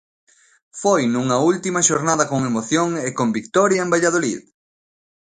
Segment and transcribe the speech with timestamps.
[0.81, 4.39] Foi nunha última xornada con emoción e con vitoria en Valladolid.